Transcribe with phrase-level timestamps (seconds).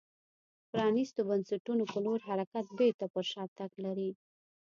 [0.71, 4.09] پرانیستو بنسټونو په لور حرکت بېرته پر شا تګ لري